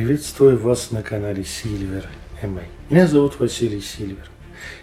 [0.00, 2.06] Приветствую вас на канале Silver
[2.40, 2.64] MA.
[2.88, 4.30] Меня зовут Василий Сильвер.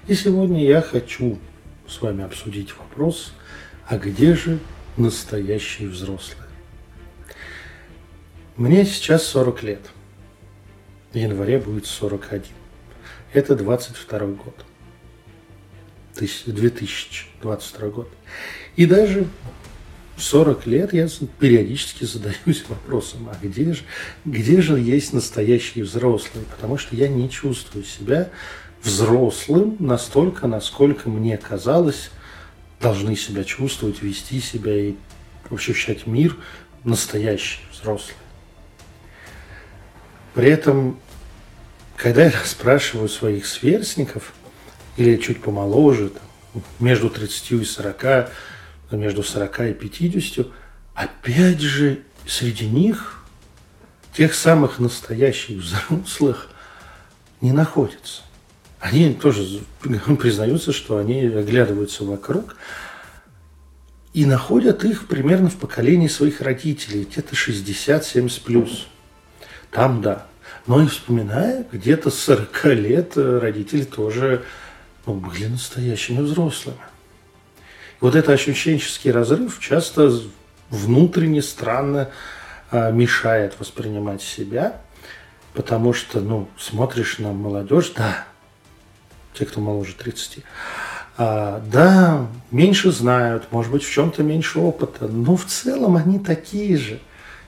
[0.08, 1.40] И сегодня я хочу
[1.88, 3.34] с вами обсудить вопрос,
[3.88, 4.60] а где же
[4.96, 6.48] настоящие взрослые?
[8.58, 9.82] Мне сейчас 40 лет.
[11.14, 12.44] В январе будет 41.
[13.34, 14.66] Это 22 год.
[16.14, 18.10] 2022 год.
[18.76, 19.26] И даже
[20.18, 21.08] 40 лет я
[21.40, 23.84] периодически задаюсь вопросом, а где же,
[24.26, 26.46] где же есть настоящие взрослые?
[26.46, 28.30] Потому что я не чувствую себя
[28.82, 32.10] взрослым настолько, насколько мне казалось,
[32.82, 34.96] должны себя чувствовать, вести себя и
[35.50, 36.36] ощущать мир
[36.84, 38.18] настоящие взрослые.
[40.34, 41.00] При этом,
[41.96, 44.34] когда я спрашиваю своих сверстников,
[44.96, 48.32] или чуть помоложе, там, между 30 и 40,
[48.96, 50.48] между 40 и 50,
[50.94, 53.24] опять же, среди них
[54.14, 56.50] тех самых настоящих взрослых
[57.42, 58.24] не находится.
[58.80, 59.62] Они тоже
[60.20, 62.56] признаются, что они оглядываются вокруг
[64.14, 68.88] и находят их примерно в поколении своих родителей, где-то 60-70 плюс.
[69.72, 70.26] Там да.
[70.66, 74.44] Но и вспоминая, где-то с 40 лет родители тоже
[75.06, 76.78] ну, были настоящими взрослыми.
[78.00, 80.12] Вот этот ощущенческий разрыв часто
[80.70, 82.10] внутренне странно
[82.70, 84.82] а, мешает воспринимать себя,
[85.54, 88.26] потому что, ну, смотришь на молодежь, да,
[89.34, 90.44] те, кто моложе 30,
[91.18, 96.78] а, да, меньше знают, может быть, в чем-то меньше опыта, но в целом они такие
[96.78, 97.00] же,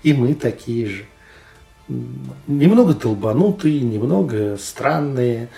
[0.01, 1.05] и мы такие же.
[2.47, 5.49] Немного долбанутые, немного странные,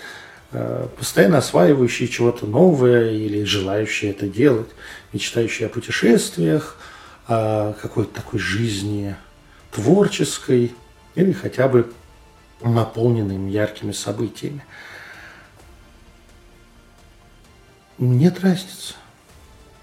[0.96, 4.68] постоянно осваивающие чего-то новое или желающие это делать,
[5.12, 6.76] мечтающие о путешествиях,
[7.26, 9.16] о какой-то такой жизни
[9.70, 10.74] творческой
[11.14, 11.90] или хотя бы
[12.60, 14.64] наполненной яркими событиями.
[17.98, 18.94] Нет разницы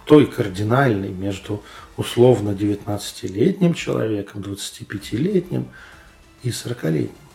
[0.06, 1.64] той кардинальной между
[1.96, 5.68] условно 19-летним человеком, 25-летним
[6.44, 7.29] и 40-летним.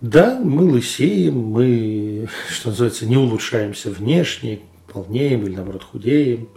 [0.00, 6.48] Да, мы лысеем, мы, что называется, не улучшаемся внешне, полнеем или, наоборот, худеем,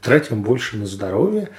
[0.00, 1.50] тратим больше на здоровье,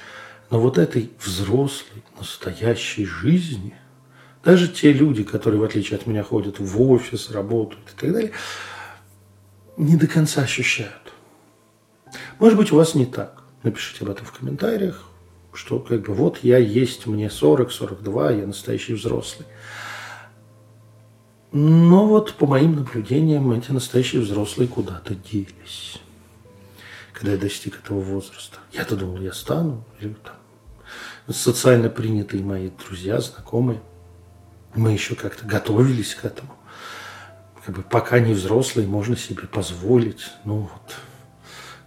[0.50, 3.74] но вот этой взрослой, настоящей жизни,
[4.42, 8.32] даже те люди, которые, в отличие от меня, ходят в офис, работают и так далее,
[9.76, 11.12] не до конца ощущают.
[12.38, 13.42] Может быть, у вас не так.
[13.64, 15.04] Напишите об этом в комментариях,
[15.52, 19.46] что как бы вот я есть, мне 40, 42, я настоящий взрослый.
[21.50, 25.98] Но вот по моим наблюдениям эти настоящие взрослые куда-то делись.
[27.12, 28.58] Когда я достиг этого возраста.
[28.72, 29.84] Я-то думал, я стану.
[29.98, 30.36] Или там,
[31.32, 33.80] социально принятые мои друзья, знакомые.
[34.74, 36.54] Мы еще как-то готовились к этому.
[37.64, 40.30] Как бы пока не взрослые, можно себе позволить.
[40.44, 40.94] Ну вот.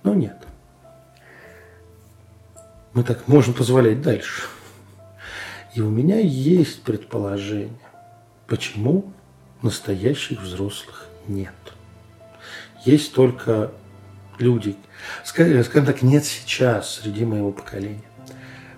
[0.03, 0.37] Но нет.
[2.93, 4.43] Мы так можем позволять дальше.
[5.75, 7.79] И у меня есть предположение,
[8.47, 9.13] почему
[9.61, 11.53] настоящих взрослых нет.
[12.85, 13.71] Есть только
[14.39, 14.75] люди,
[15.23, 18.03] скажем, так, нет сейчас среди моего поколения.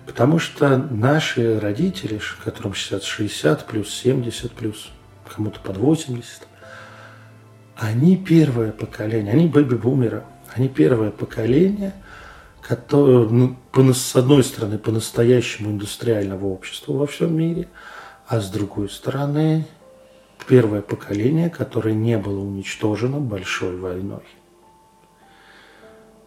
[0.06, 4.90] Потому что наши родители, которым сейчас 60 плюс, 70 плюс,
[5.34, 6.46] кому-то под 80,
[7.76, 10.24] они первое поколение, они бэби-бумеры,
[10.54, 11.94] они первое поколение,
[12.60, 13.56] которое, ну,
[13.92, 17.68] с одной стороны, по-настоящему индустриального общества во всем мире,
[18.26, 19.66] а с другой стороны,
[20.46, 24.24] первое поколение, которое не было уничтожено большой войной.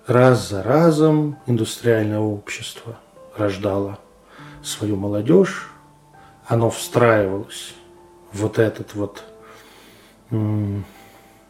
[0.06, 2.98] Раз за разом индустриальное общество
[3.36, 4.00] рождало
[4.64, 5.70] свою молодежь,
[6.46, 7.74] оно встраивалось
[8.32, 9.24] в вот этот вот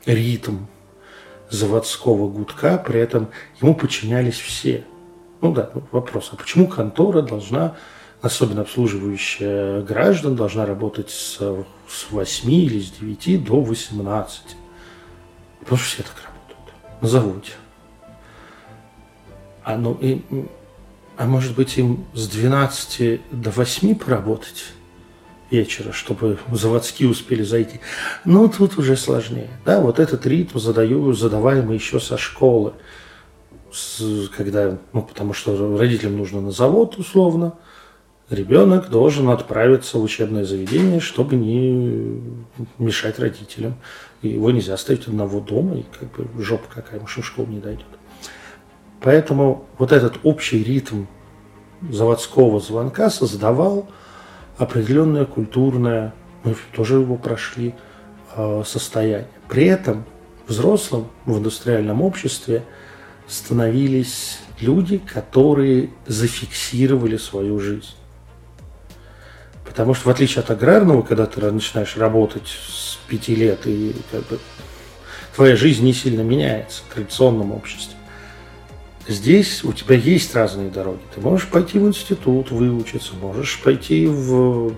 [0.05, 0.65] ритм
[1.49, 3.29] заводского гудка, при этом
[3.61, 4.85] ему подчинялись все.
[5.41, 7.75] Ну да, вопрос, а почему контора должна
[8.21, 14.41] особенно обслуживающая граждан, должна работать с, с 8 или с 9 до 18.
[15.59, 17.51] Потому что все так работают на заводе.
[19.63, 20.21] А, ну, и,
[21.17, 24.65] а может быть им с 12 до 8 поработать
[25.51, 27.79] вечера, чтобы заводские успели зайти.
[28.25, 29.49] Ну, тут уже сложнее.
[29.65, 32.73] Да, вот этот ритм задаю, задаваемый еще со школы.
[33.71, 37.53] С, когда, ну, потому что родителям нужно на завод условно,
[38.29, 42.21] ребенок должен отправиться в учебное заведение, чтобы не
[42.77, 43.75] мешать родителям.
[44.21, 47.85] Его нельзя оставить одного дома, и как бы жопа какая, уж в школу не дойдет.
[49.01, 51.05] Поэтому вот этот общий ритм
[51.89, 53.87] заводского звонка создавал
[54.57, 56.13] определенное культурное,
[56.43, 57.75] мы тоже его прошли,
[58.35, 59.27] э, состояние.
[59.47, 60.03] При этом
[60.47, 62.63] взрослым в индустриальном обществе
[63.27, 67.93] становились люди, которые зафиксировали свою жизнь.
[69.67, 74.25] Потому что в отличие от аграрного, когда ты начинаешь работать с пяти лет, и как
[74.27, 74.39] бы
[75.35, 77.95] твоя жизнь не сильно меняется в традиционном обществе.
[79.07, 80.99] Здесь у тебя есть разные дороги.
[81.13, 84.73] Ты можешь пойти в институт выучиться, можешь пойти в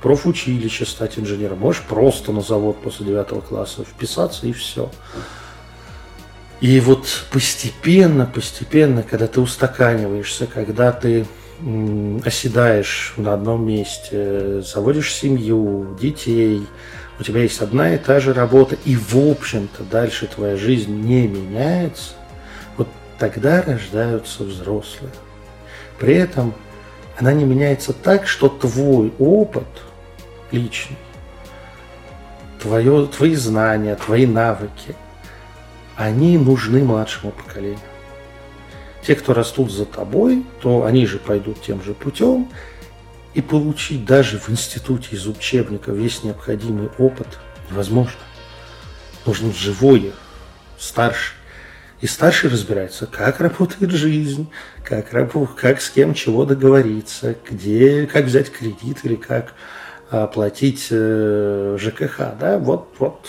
[0.00, 4.90] профучилище стать инженером, можешь просто на завод после девятого класса вписаться и все.
[6.60, 11.26] И вот постепенно, постепенно, когда ты устаканиваешься, когда ты
[12.24, 16.66] оседаешь на одном месте, заводишь семью, детей,
[17.20, 21.28] у тебя есть одна и та же работа, и в общем-то дальше твоя жизнь не
[21.28, 22.14] меняется,
[22.76, 22.88] вот
[23.18, 25.12] тогда рождаются взрослые.
[25.98, 26.54] При этом
[27.16, 29.68] она не меняется так, что твой опыт
[30.50, 30.96] личный,
[32.60, 34.96] твое, твои знания, твои навыки,
[35.96, 37.78] они нужны младшему поколению.
[39.04, 42.48] Те, кто растут за тобой, то они же пойдут тем же путем,
[43.34, 47.38] и получить даже в институте из учебника весь необходимый опыт
[47.70, 48.20] невозможно.
[49.26, 50.12] Нужен живой,
[50.78, 51.36] старший.
[52.00, 54.50] И старший разбирается, как работает жизнь,
[54.84, 55.10] как,
[55.56, 59.54] как с кем чего договориться, где, как взять кредит или как
[60.10, 62.36] оплатить э, ЖКХ.
[62.38, 62.58] Да?
[62.58, 63.28] Вот, вот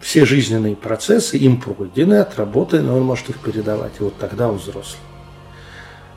[0.00, 3.92] все жизненные процессы им пройдены, отработаны, он может их передавать.
[4.00, 5.00] И вот тогда он взрослый.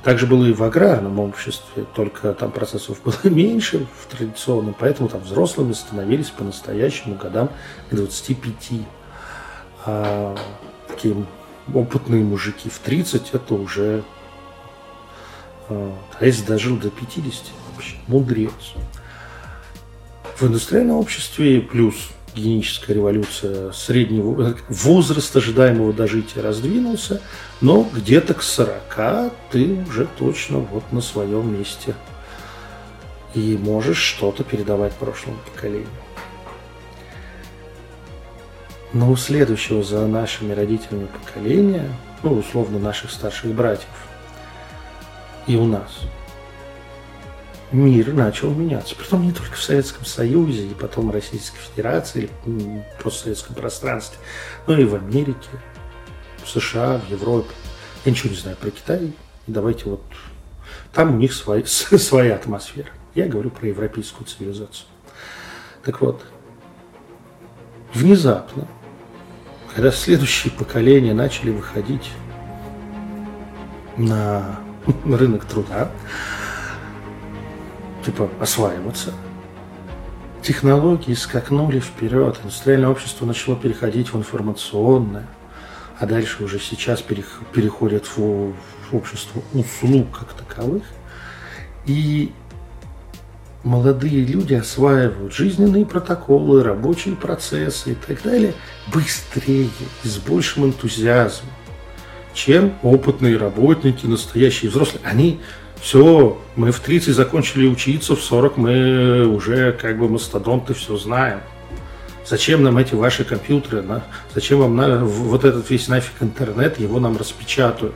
[0.04, 5.10] Так же было и в аграрном обществе, только там процессов было меньше в традиционном, поэтому
[5.10, 7.50] там взрослыми становились по-настоящему годам
[7.90, 8.72] к 25.
[9.86, 10.38] А
[10.88, 11.16] такие
[11.74, 14.04] опытные мужики в 30 это уже,
[15.70, 17.44] а, а если дожил до 50,
[17.76, 18.74] вообще мудрец.
[20.38, 21.96] В индустриальном обществе плюс
[22.36, 27.22] генетическая революция среднего возраст ожидаемого дожития раздвинулся,
[27.62, 31.96] но где-то к 40 ты уже точно вот на своем месте
[33.34, 35.88] и можешь что-то передавать прошлому поколению.
[38.92, 41.90] Но у следующего за нашими родителями поколения,
[42.24, 43.88] ну, условно, наших старших братьев,
[45.46, 46.00] и у нас–
[47.72, 48.96] мир начал меняться.
[48.96, 54.18] Притом не только в Советском Союзе, и потом в Российской Федерации, или в постсоветском пространстве,
[54.68, 55.50] но и в Америке,
[56.44, 57.52] в США, в Европе.
[58.06, 59.14] Я ничего не знаю про Китай.
[59.48, 60.02] Давайте вот...
[60.94, 62.90] Там у них свои, своя атмосфера.
[63.16, 64.88] Я говорю про европейскую цивилизацию.
[65.84, 66.24] Так вот,
[67.94, 68.68] внезапно,
[69.74, 72.12] когда следующие поколения начали выходить
[73.98, 74.60] на
[75.06, 75.92] рынок труда,
[78.10, 79.14] типа осваиваться.
[80.42, 85.28] Технологии скакнули вперед, индустриальное общество начало переходить в информационное,
[86.00, 88.54] а дальше уже сейчас переходит в,
[88.92, 90.84] общество услуг как таковых.
[91.86, 92.32] И
[93.64, 98.56] молодые люди осваивают жизненные протоколы, рабочие процессы и так далее
[98.92, 99.70] быстрее
[100.04, 101.52] и с большим энтузиазмом,
[102.34, 105.02] чем опытные работники, настоящие взрослые.
[105.06, 105.42] Они
[105.82, 111.42] все, мы в 30 закончили учиться, в 40 мы уже как бы мастодонты все знаем.
[112.26, 113.82] Зачем нам эти ваши компьютеры?
[113.82, 114.04] На?
[114.36, 117.96] Зачем вам на, вот этот весь нафиг интернет, его нам распечатают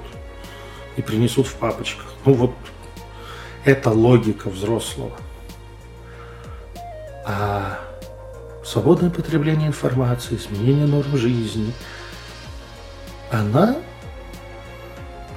[0.95, 2.05] и принесут в папочках?
[2.25, 2.53] Ну вот,
[3.65, 5.11] это логика взрослого.
[7.25, 7.79] А
[8.65, 11.73] свободное потребление информации, изменение норм жизни,
[13.29, 13.75] она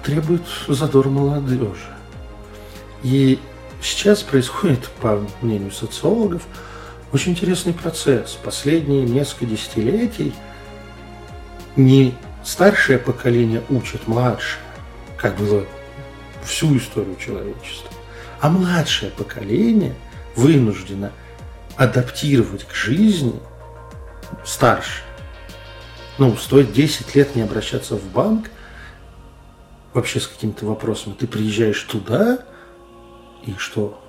[0.02, 1.95] требует задор молодежи.
[3.06, 3.38] И
[3.80, 6.42] сейчас происходит, по мнению социологов,
[7.12, 8.32] очень интересный процесс.
[8.42, 10.34] Последние несколько десятилетий
[11.76, 14.60] не старшее поколение учит младшее,
[15.16, 15.64] как было
[16.42, 17.92] всю историю человечества,
[18.40, 19.94] а младшее поколение
[20.34, 21.12] вынуждено
[21.76, 23.38] адаптировать к жизни
[24.44, 25.02] старше.
[26.18, 28.50] Ну, стоит 10 лет не обращаться в банк
[29.94, 31.14] вообще с какими-то вопросами.
[31.14, 32.40] Ты приезжаешь туда,
[33.46, 34.00] и что?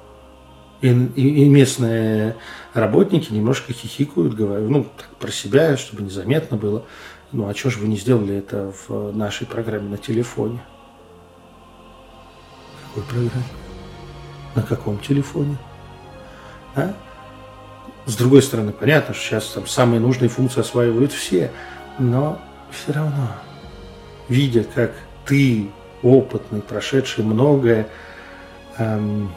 [0.82, 2.36] И, и, и местные
[2.74, 6.84] работники немножко хихикают, говорят, ну, так, про себя, чтобы незаметно было.
[7.32, 10.62] Ну, а что же вы не сделали это в нашей программе на телефоне?
[12.88, 13.46] Какой программе?
[14.56, 15.58] На каком телефоне?
[16.76, 16.94] А?
[18.06, 21.52] С другой стороны, понятно, что сейчас там самые нужные функции осваивают все,
[22.00, 22.40] но
[22.72, 23.30] все равно,
[24.30, 24.94] видя, как
[25.26, 25.70] ты,
[26.04, 27.90] опытный, прошедший многое,
[28.78, 29.32] эм,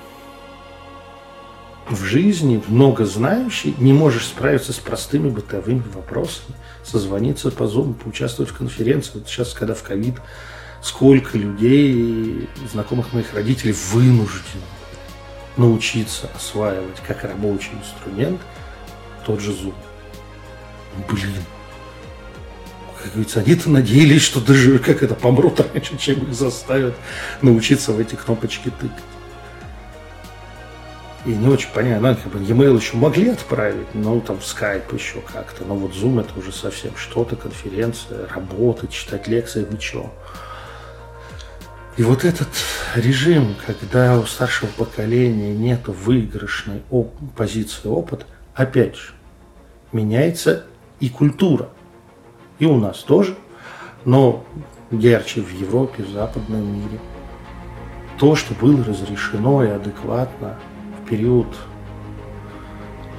[1.88, 6.54] в жизни много знающий, не можешь справиться с простыми бытовыми вопросами,
[6.84, 9.12] созвониться по Zoom, поучаствовать в конференции.
[9.14, 10.14] Вот сейчас, когда в ковид,
[10.82, 14.62] сколько людей, знакомых моих родителей, вынуждены
[15.56, 18.40] научиться осваивать как рабочий инструмент
[19.26, 19.74] тот же Zoom.
[21.08, 21.32] Блин.
[23.02, 26.94] Как говорится, они-то надеялись, что даже как это помрут раньше, чем их заставят
[27.40, 29.04] научиться в эти кнопочки тыкать.
[31.26, 35.20] И не очень понятно, ну, как бы e-mail еще могли отправить, но там Skype еще
[35.20, 35.64] как-то.
[35.64, 40.10] Но вот Zoom это уже совсем что-то, конференция, работа, читать лекции, вы чего.
[41.98, 42.48] И вот этот
[42.94, 48.24] режим, когда у старшего поколения нет выигрышной оп- позиции опыта,
[48.54, 49.12] опять же,
[49.92, 50.64] меняется
[51.00, 51.68] и культура.
[52.58, 53.36] И у нас тоже,
[54.06, 54.42] но
[54.90, 56.98] ярче в Европе, в западном мире.
[58.18, 60.58] То, что было разрешено и адекватно
[61.10, 61.48] период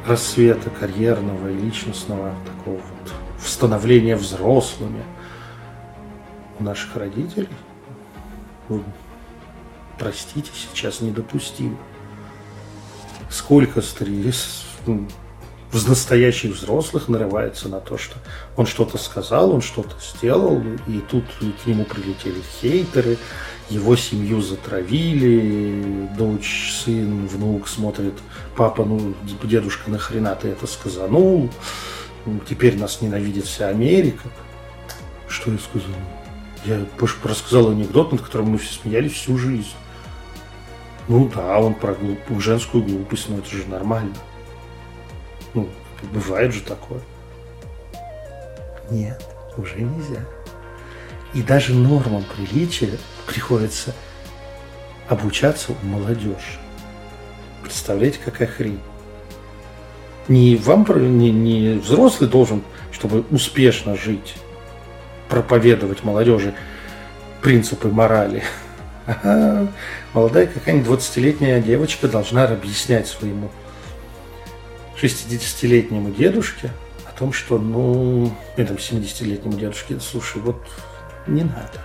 [0.07, 3.13] рассвета карьерного и личностного такого вот
[3.45, 5.03] становления взрослыми
[6.57, 7.49] у наших родителей,
[8.69, 8.81] ну,
[9.99, 11.77] простите, сейчас недопустимо.
[13.29, 15.07] Сколько стресс ну,
[15.71, 18.15] в настоящих взрослых нарывается на то, что
[18.55, 21.25] он что-то сказал, он что-то сделал, и тут
[21.63, 23.17] к нему прилетели хейтеры,
[23.71, 28.13] его семью затравили, дочь, сын, внук смотрит,
[28.55, 29.13] папа, ну,
[29.43, 31.49] дедушка, нахрена ты это сказанул,
[32.47, 34.27] теперь нас ненавидит вся Америка.
[35.27, 35.95] Что я сказал?
[36.65, 36.85] Я
[37.23, 39.73] рассказал анекдот, над которым мы все смеялись всю жизнь.
[41.07, 42.19] Ну да, он про глуп...
[42.39, 44.13] женскую глупость, но это же нормально.
[45.53, 45.69] Ну,
[46.13, 46.99] бывает же такое.
[48.89, 49.25] Нет,
[49.57, 50.23] уже нельзя.
[51.33, 52.99] И даже нормам приличия
[53.31, 53.93] приходится
[55.07, 56.59] обучаться у молодежи.
[57.63, 58.81] Представляете, какая хрень?
[60.27, 60.85] Не вам,
[61.17, 62.61] не, не взрослый должен,
[62.91, 64.35] чтобы успешно жить,
[65.29, 66.53] проповедовать молодежи
[67.41, 68.43] принципы морали.
[69.07, 69.67] А
[70.13, 73.49] молодая какая-нибудь 20-летняя девочка должна объяснять своему
[75.01, 76.69] 60-летнему дедушке
[77.09, 80.61] о том, что, ну, этом 70-летнему дедушке, слушай, вот
[81.27, 81.81] не надо.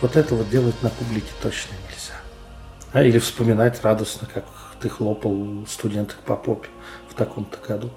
[0.00, 2.14] Вот это вот делать на публике точно нельзя.
[2.92, 4.44] А, или вспоминать радостно, как
[4.80, 6.68] ты хлопал студенток по попе
[7.08, 7.90] в таком-то году.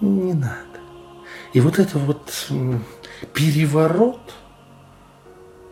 [0.00, 0.78] Не надо.
[1.52, 2.50] И вот это вот
[3.32, 4.34] переворот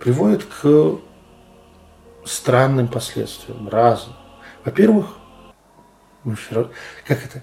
[0.00, 0.98] приводит к
[2.24, 4.16] странным последствиям, разным.
[4.64, 5.06] Во-первых,
[6.24, 7.42] как это,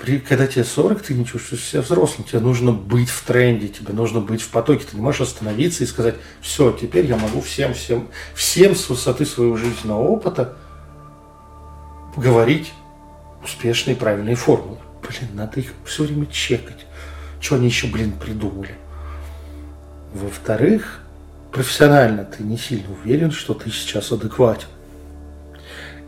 [0.00, 3.92] при, когда тебе 40, ты не чувствуешь себя взрослым, тебе нужно быть в тренде, тебе
[3.92, 7.74] нужно быть в потоке, ты не можешь остановиться и сказать, все, теперь я могу всем,
[7.74, 10.56] всем, всем с высоты своего жизненного опыта
[12.16, 12.72] говорить
[13.44, 14.78] успешные правильные формулы.
[15.02, 16.86] Блин, надо их все время чекать.
[17.40, 18.74] Что они еще, блин, придумали?
[20.14, 21.00] Во-вторых,
[21.52, 24.68] профессионально ты не сильно уверен, что ты сейчас адекватен.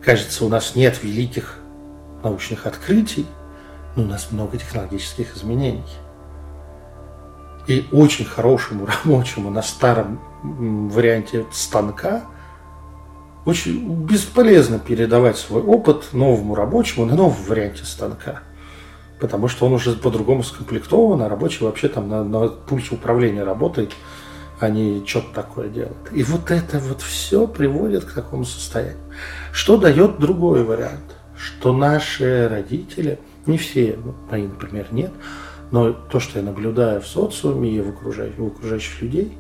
[0.03, 1.59] Кажется, у нас нет великих
[2.23, 3.27] научных открытий,
[3.97, 5.83] но у нас много технологических изменений.
[7.67, 12.23] И очень хорошему рабочему на старом варианте станка
[13.45, 18.41] очень бесполезно передавать свой опыт новому рабочему на новом варианте станка.
[19.21, 23.93] Потому что он уже по-другому скомплектован, а рабочий вообще там на, на пульте управления работает,
[24.59, 25.97] а не что-то такое делает.
[26.13, 28.99] И вот это вот все приводит к такому состоянию.
[29.53, 31.17] Что дает другой вариант?
[31.37, 33.99] Что наши родители– не все,
[34.31, 35.13] мои, например, нет.
[35.71, 39.39] Но то, что я наблюдаю в социуме и в окружающих, у окружающих людей,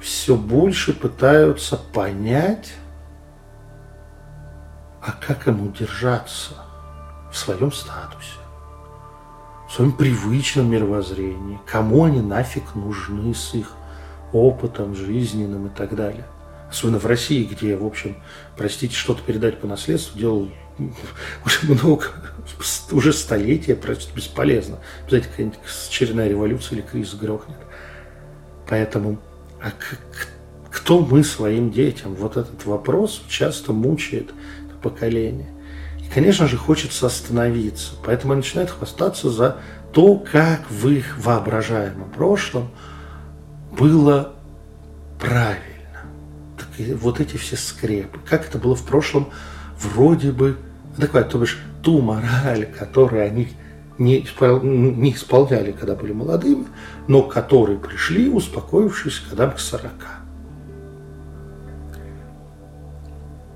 [0.00, 2.74] все больше пытаются понять,
[5.00, 6.54] а как ему держаться
[7.32, 8.38] в своем статусе,
[9.68, 13.72] в своем привычном мировоззрении, кому они нафиг нужны с их
[14.32, 16.26] опытом жизненным и так далее.
[16.68, 18.16] Особенно в России, где, в общем,
[18.56, 20.48] простите, что-то передать по наследству делал
[21.44, 22.06] уже много,
[22.90, 24.78] уже столетия просто бесполезно.
[25.08, 27.58] Знаете, какая-нибудь очередная революция или кризис грохнет.
[28.68, 29.18] Поэтому,
[29.62, 29.72] а
[30.70, 32.14] кто мы своим детям?
[32.14, 34.32] Вот этот вопрос часто мучает
[34.82, 35.48] поколение.
[36.00, 37.92] И, конечно же, хочется остановиться.
[38.04, 39.58] Поэтому они начинают хвастаться за
[39.92, 42.70] то, как в их воображаемом прошлом
[43.78, 44.34] было
[45.20, 46.04] правильно.
[46.58, 48.18] Так вот эти все скрепы.
[48.28, 49.30] Как это было в прошлом
[49.84, 50.56] вроде бы
[50.96, 53.48] адекватно, то бишь ту мораль, которую они
[53.98, 56.66] не, не исполняли, когда были молодыми,
[57.06, 59.92] но которые пришли, успокоившись, когда к 40.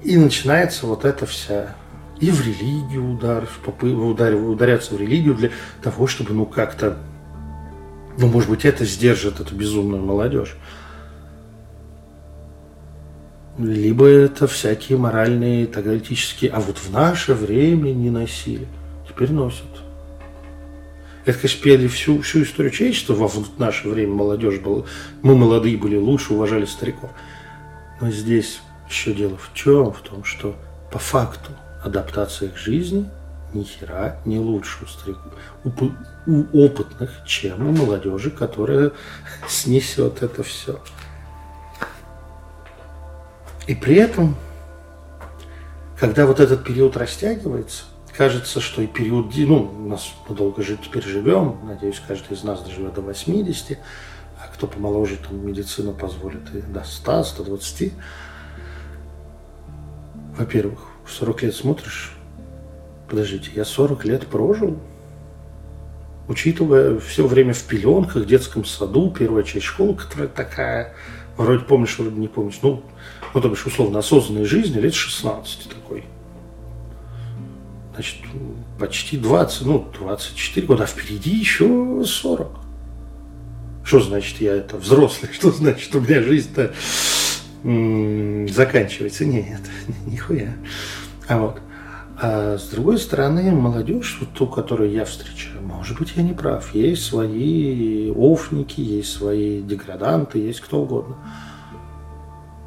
[0.04, 1.74] И начинается вот эта вся
[2.20, 3.48] и в религию удар,
[3.82, 5.50] удар, ударяться в религию для
[5.82, 6.96] того, чтобы ну как-то,
[8.16, 10.56] ну может быть это сдержит эту безумную молодежь.
[13.58, 18.68] Либо это всякие моральные, тагальтические, а вот в наше время не носили,
[19.08, 19.66] теперь носят.
[21.24, 24.84] Это, конечно, пели всю, всю историю человечества, в наше время молодежь была,
[25.22, 27.10] мы молодые были, лучше уважали стариков.
[28.00, 29.92] Но здесь еще дело в чем?
[29.92, 30.54] В том, что
[30.92, 31.50] по факту
[31.82, 33.10] адаптация к жизни
[33.52, 35.32] ни хера не лучше у стариков,
[35.64, 35.70] у,
[36.26, 38.92] у опытных, чем у молодежи, которая
[39.48, 40.80] снесет это все.
[43.68, 44.34] И при этом,
[46.00, 47.84] когда вот этот период растягивается,
[48.16, 52.42] кажется, что и период, ну, у нас мы долго жить теперь живем, надеюсь, каждый из
[52.42, 53.78] нас доживет до 80,
[54.38, 57.92] а кто помоложе, там медицина позволит и до 100, 120.
[60.38, 62.16] Во-первых, в 40 лет смотришь,
[63.06, 64.78] подождите, я 40 лет прожил,
[66.26, 70.94] учитывая все время в пеленках, в детском саду, первая часть школы, которая такая,
[71.44, 72.82] вроде помнишь, вроде не помнишь, ну,
[73.34, 76.04] ну, то бишь, условно, осознанной жизни лет 16 такой.
[77.94, 78.16] Значит,
[78.78, 82.48] почти 20, ну, 24 года, а впереди еще 40.
[83.84, 85.32] Что значит я это взрослый?
[85.34, 86.74] Что значит у меня жизнь-то
[88.52, 89.24] заканчивается?
[89.24, 89.62] Нет,
[90.06, 90.54] нихуя.
[91.26, 91.60] А вот.
[92.20, 96.74] А с другой стороны, молодежь, вот ту, которую я встречаю, может быть, я не прав.
[96.74, 101.16] Есть свои офники, есть свои деграданты, есть кто угодно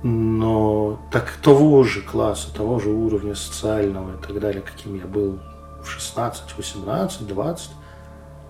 [0.04, 5.40] но так того же класса, того же уровня социального и так далее, каким я был
[5.84, 7.70] в 16, 18, 20,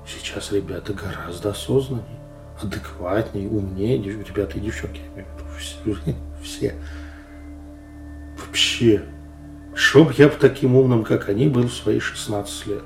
[0.07, 2.19] сейчас ребята гораздо осознаннее,
[2.61, 5.01] адекватнее, умнее, ребята и девчонки,
[5.57, 5.95] все,
[6.43, 6.75] все.
[8.37, 9.03] Вообще,
[9.75, 12.83] чтоб я бы таким умным, как они, был в свои 16 лет.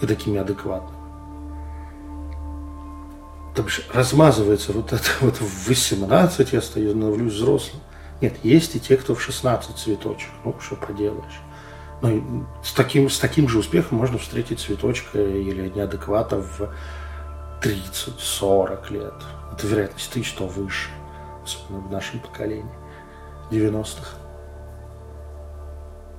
[0.00, 1.00] И такими адекватными
[3.54, 7.82] то бишь размазывается вот это вот в 18 я стою, становлюсь взрослым.
[8.20, 10.30] Нет, есть и те, кто в 16 цветочек.
[10.44, 11.40] Ну, что поделаешь.
[12.02, 12.10] Но
[12.62, 16.72] с таким, с таким же успехом можно встретить цветочка или неадеквата в
[17.62, 19.14] 30-40 лет.
[19.52, 20.90] Это вероятность тысяч то выше,
[21.44, 22.72] особенно в нашем поколении,
[23.50, 24.16] 90-х.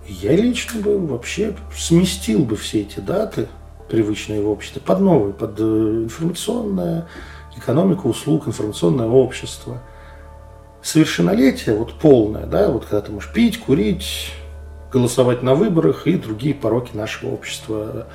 [0.07, 3.47] Я лично бы вообще сместил бы все эти даты–
[3.91, 7.07] привычные в обществе, под новые, под э, информационное,
[7.57, 9.79] экономику услуг, информационное общество.
[10.81, 14.31] Совершеннолетие, вот полное, да, вот когда ты можешь пить, курить,
[14.91, 18.07] голосовать на выборах и другие пороки нашего общества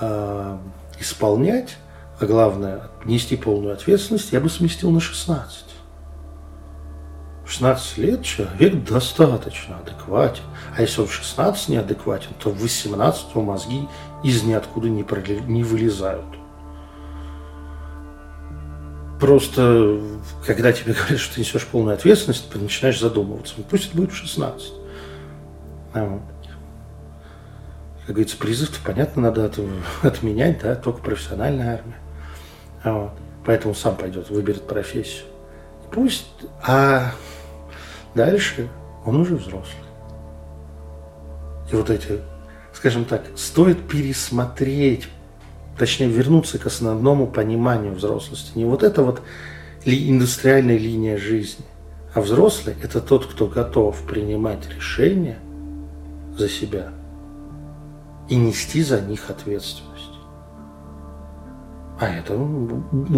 [0.00, 0.58] э,
[1.00, 1.76] исполнять,
[2.20, 5.64] а главное, нести полную ответственность, я бы сместил на 16.
[7.50, 10.44] 16 лет человек достаточно адекватен.
[10.76, 13.88] А если он в 16 неадекватен, то в 18 мозги
[14.22, 15.40] из ниоткуда не, проле...
[15.40, 16.24] не вылезают.
[19.18, 20.00] Просто,
[20.46, 23.54] когда тебе говорят, что ты несешь полную ответственность, ты начинаешь задумываться.
[23.56, 24.72] Ну, пусть это будет в 16.
[25.92, 26.20] А,
[28.06, 29.58] как говорится, призыв понятно, надо от,
[30.02, 31.98] отменять, да, только профессиональная армия.
[32.84, 33.12] А вот.
[33.44, 35.24] Поэтому сам пойдет, выберет профессию.
[35.90, 36.28] Пусть,
[36.62, 37.12] а
[38.14, 38.68] Дальше
[39.04, 39.84] он уже взрослый.
[41.70, 42.20] И вот эти,
[42.72, 45.08] скажем так, стоит пересмотреть,
[45.78, 48.58] точнее вернуться к основному пониманию взрослости.
[48.58, 49.22] Не вот это вот
[49.84, 51.64] ли индустриальная линия жизни,
[52.12, 55.38] а взрослый– это тот, кто готов принимать решения
[56.36, 56.92] за себя
[58.28, 60.04] и нести за них ответственность.
[62.00, 62.40] А это у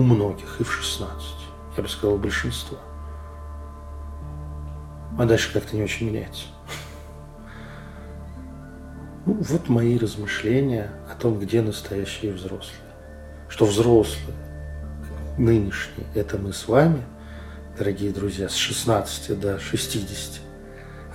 [0.02, 1.08] многих и в 16,
[1.76, 2.78] я бы сказал, большинство
[5.18, 6.46] а дальше как-то не очень меняется.
[9.24, 12.80] Ну, вот мои размышления о том, где настоящие взрослые.
[13.48, 14.34] Что взрослые,
[15.38, 17.04] нынешние, это мы с вами,
[17.78, 20.40] дорогие друзья, с 16 до 60.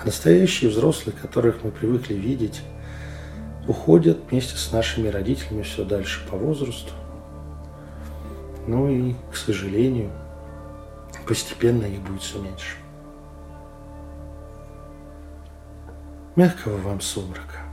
[0.01, 2.61] А настоящие взрослые, которых мы привыкли видеть,
[3.67, 6.93] уходят вместе с нашими родителями все дальше по возрасту.
[8.67, 10.11] Ну и, к сожалению,
[11.25, 12.77] постепенно их будет все меньше.
[16.37, 17.66] Мягкого вам сумрака.